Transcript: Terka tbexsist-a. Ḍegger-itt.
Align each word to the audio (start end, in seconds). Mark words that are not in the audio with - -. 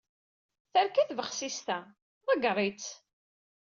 Terka 0.73 1.03
tbexsist-a. 1.09 1.79
Ḍegger-itt. 2.27 2.87